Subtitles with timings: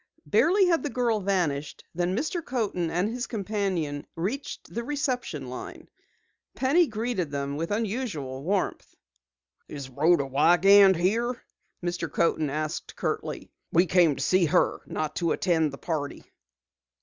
[0.25, 2.43] Barely had the girl vanished than Mr.
[2.43, 5.89] Coaten and his companion reached the reception line.
[6.55, 8.95] Penny greeted them with unusual warmth.
[9.67, 11.43] "Is Rhoda Wiegand here?"
[11.85, 12.11] Mr.
[12.11, 13.51] Coaten asked curtly.
[13.71, 16.23] "We came to see her, not to attend the party."